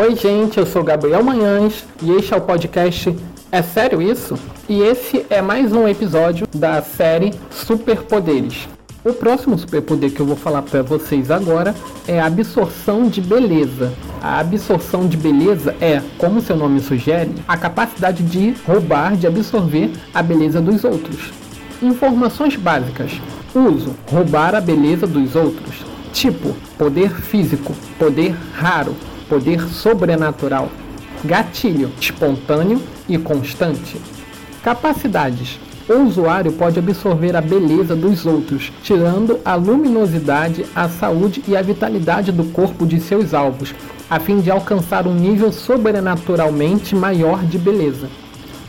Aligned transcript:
Oi, 0.00 0.14
gente, 0.14 0.58
eu 0.58 0.64
sou 0.64 0.84
Gabriel 0.84 1.24
Manhães 1.24 1.84
e 2.00 2.12
este 2.12 2.32
é 2.32 2.36
o 2.36 2.40
podcast 2.40 3.16
É 3.50 3.60
Sério 3.62 4.00
Isso? 4.00 4.38
E 4.68 4.80
esse 4.80 5.26
é 5.28 5.42
mais 5.42 5.72
um 5.72 5.88
episódio 5.88 6.46
da 6.54 6.80
série 6.80 7.34
Superpoderes. 7.50 8.68
O 9.04 9.12
próximo 9.12 9.58
superpoder 9.58 10.12
que 10.14 10.20
eu 10.20 10.26
vou 10.26 10.36
falar 10.36 10.62
para 10.62 10.84
vocês 10.84 11.32
agora 11.32 11.74
é 12.06 12.20
a 12.20 12.26
absorção 12.26 13.08
de 13.08 13.20
beleza. 13.20 13.92
A 14.22 14.38
absorção 14.38 15.08
de 15.08 15.16
beleza 15.16 15.74
é, 15.80 16.00
como 16.16 16.40
seu 16.40 16.56
nome 16.56 16.78
sugere, 16.78 17.34
a 17.48 17.56
capacidade 17.56 18.22
de 18.22 18.54
roubar, 18.64 19.16
de 19.16 19.26
absorver 19.26 19.90
a 20.14 20.22
beleza 20.22 20.60
dos 20.60 20.84
outros. 20.84 21.32
Informações 21.82 22.54
básicas. 22.54 23.20
Uso: 23.52 23.96
roubar 24.08 24.54
a 24.54 24.60
beleza 24.60 25.08
dos 25.08 25.34
outros. 25.34 25.84
Tipo: 26.12 26.54
poder 26.78 27.10
físico, 27.10 27.74
poder 27.98 28.32
raro, 28.54 28.94
poder 29.28 29.62
sobrenatural, 29.68 30.68
gatilho 31.24 31.90
espontâneo 32.00 32.80
e 33.08 33.18
constante. 33.18 34.00
Capacidades: 34.62 35.58
o 35.88 36.02
usuário 36.02 36.52
pode 36.52 36.78
absorver 36.78 37.34
a 37.34 37.40
beleza 37.40 37.96
dos 37.96 38.26
outros, 38.26 38.70
tirando 38.82 39.40
a 39.42 39.54
luminosidade, 39.54 40.66
a 40.74 40.86
saúde 40.88 41.42
e 41.48 41.56
a 41.56 41.62
vitalidade 41.62 42.30
do 42.30 42.44
corpo 42.44 42.86
de 42.86 43.00
seus 43.00 43.32
alvos, 43.32 43.74
a 44.10 44.20
fim 44.20 44.40
de 44.40 44.50
alcançar 44.50 45.06
um 45.06 45.14
nível 45.14 45.50
sobrenaturalmente 45.50 46.94
maior 46.94 47.42
de 47.42 47.58
beleza. 47.58 48.08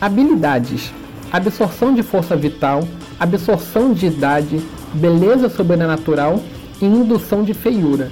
Habilidades: 0.00 0.94
absorção 1.30 1.94
de 1.94 2.02
força 2.02 2.34
vital, 2.34 2.88
absorção 3.18 3.92
de 3.92 4.06
idade, 4.06 4.58
beleza 4.94 5.50
sobrenatural 5.50 6.40
e 6.80 6.86
indução 6.86 7.42
de 7.42 7.52
feiura. 7.52 8.10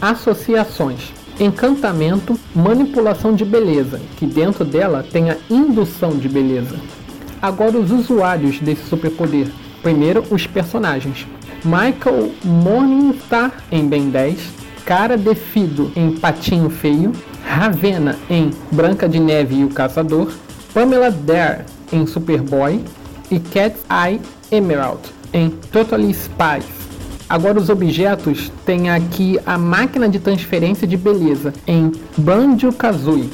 Associações: 0.00 1.12
encantamento, 1.38 2.38
manipulação 2.54 3.34
de 3.34 3.44
beleza, 3.44 4.00
que 4.16 4.26
dentro 4.26 4.64
dela 4.64 5.04
tem 5.10 5.30
a 5.30 5.36
indução 5.50 6.16
de 6.16 6.28
beleza. 6.28 6.76
Agora 7.40 7.78
os 7.78 7.90
usuários 7.90 8.58
desse 8.60 8.84
superpoder. 8.88 9.48
Primeiro, 9.82 10.24
os 10.30 10.46
personagens. 10.46 11.26
Michael 11.64 12.32
Morningstar 12.44 13.52
em 13.70 13.86
Ben 13.86 14.10
10, 14.10 14.38
Cara 14.84 15.16
Defido 15.16 15.92
em 15.96 16.12
Patinho 16.12 16.70
Feio, 16.70 17.12
Ravena 17.44 18.16
em 18.30 18.50
Branca 18.70 19.08
de 19.08 19.20
Neve 19.20 19.56
e 19.56 19.64
o 19.64 19.68
Caçador, 19.68 20.32
Pamela 20.72 21.10
Dare 21.10 21.64
em 21.92 22.06
Superboy 22.06 22.80
e 23.30 23.38
Cat's 23.38 23.84
Eye 23.90 24.20
Emerald 24.50 25.00
em 25.32 25.50
Totally 25.50 26.14
Spies. 26.14 26.75
Agora 27.28 27.58
os 27.58 27.68
objetos 27.68 28.52
tem 28.64 28.88
aqui 28.88 29.38
a 29.44 29.58
máquina 29.58 30.08
de 30.08 30.20
transferência 30.20 30.86
de 30.86 30.96
beleza 30.96 31.52
em 31.66 31.90
Banjo-Kazooie. 32.16 33.28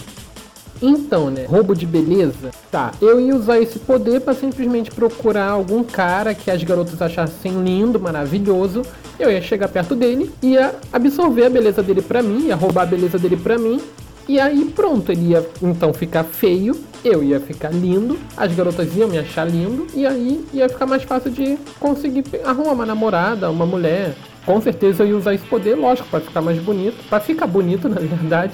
Então, 0.80 1.30
né, 1.30 1.44
roubo 1.44 1.76
de 1.76 1.86
beleza, 1.86 2.50
tá, 2.70 2.90
eu 3.00 3.20
ia 3.20 3.36
usar 3.36 3.60
esse 3.60 3.78
poder 3.78 4.20
para 4.20 4.34
simplesmente 4.34 4.90
procurar 4.90 5.50
algum 5.50 5.84
cara 5.84 6.34
que 6.34 6.50
as 6.50 6.60
garotas 6.64 7.00
achassem 7.00 7.62
lindo, 7.62 8.00
maravilhoso, 8.00 8.82
eu 9.16 9.30
ia 9.30 9.40
chegar 9.40 9.68
perto 9.68 9.94
dele, 9.94 10.32
ia 10.42 10.74
absorver 10.92 11.44
a 11.44 11.50
beleza 11.50 11.84
dele 11.84 12.02
pra 12.02 12.20
mim, 12.20 12.46
ia 12.46 12.56
roubar 12.56 12.82
a 12.82 12.86
beleza 12.86 13.16
dele 13.16 13.36
pra 13.36 13.58
mim, 13.58 13.80
e 14.28 14.38
aí 14.38 14.72
pronto, 14.74 15.10
ele 15.10 15.30
ia 15.30 15.46
então 15.60 15.92
ficar 15.92 16.24
feio, 16.24 16.76
eu 17.04 17.22
ia 17.22 17.40
ficar 17.40 17.70
lindo, 17.70 18.18
as 18.36 18.54
garotas 18.54 18.94
iam 18.96 19.08
me 19.08 19.18
achar 19.18 19.48
lindo, 19.48 19.86
e 19.94 20.06
aí 20.06 20.44
ia 20.52 20.68
ficar 20.68 20.86
mais 20.86 21.02
fácil 21.02 21.30
de 21.30 21.58
conseguir 21.80 22.24
arrumar 22.44 22.72
uma 22.72 22.86
namorada, 22.86 23.50
uma 23.50 23.66
mulher. 23.66 24.14
Com 24.46 24.60
certeza 24.60 25.02
eu 25.02 25.08
ia 25.08 25.16
usar 25.16 25.34
esse 25.34 25.44
poder, 25.46 25.74
lógico, 25.74 26.08
para 26.08 26.20
ficar 26.20 26.40
mais 26.40 26.58
bonito, 26.60 26.96
para 27.08 27.20
ficar 27.20 27.46
bonito 27.46 27.88
na 27.90 28.00
verdade, 28.00 28.52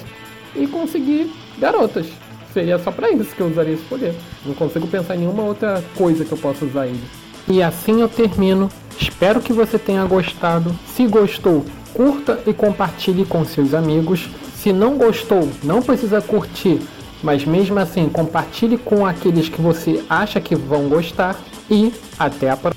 e 0.55 0.65
conseguir 0.67 1.31
garotas. 1.59 2.07
Seria 2.53 2.79
só 2.79 2.91
para 2.91 3.11
isso 3.11 3.35
que 3.35 3.41
eu 3.41 3.47
usaria 3.47 3.73
esse 3.73 3.83
poder. 3.83 4.15
Não 4.43 4.55
consigo 4.55 4.87
pensar 4.87 5.15
em 5.15 5.19
nenhuma 5.19 5.43
outra 5.43 5.83
coisa 5.95 6.25
que 6.25 6.31
eu 6.31 6.37
possa 6.37 6.65
usar 6.65 6.87
ele. 6.87 7.01
E 7.47 7.61
assim 7.61 8.01
eu 8.01 8.09
termino. 8.09 8.69
Espero 8.99 9.39
que 9.39 9.53
você 9.53 9.77
tenha 9.77 10.03
gostado. 10.05 10.75
Se 10.95 11.05
gostou, 11.05 11.63
curta 11.93 12.39
e 12.47 12.53
compartilhe 12.53 13.23
com 13.23 13.45
seus 13.45 13.73
amigos. 13.73 14.27
Se 14.61 14.73
não 14.73 14.97
gostou, 14.97 15.47
não 15.63 15.81
precisa 15.81 16.21
curtir, 16.21 16.81
mas 17.23 17.45
mesmo 17.45 17.79
assim 17.79 18.09
compartilhe 18.09 18.77
com 18.77 19.05
aqueles 19.05 19.47
que 19.47 19.61
você 19.61 20.03
acha 20.09 20.41
que 20.41 20.53
vão 20.53 20.89
gostar. 20.89 21.39
E 21.71 21.93
até 22.17 22.49
a 22.49 22.57
próxima. 22.57 22.67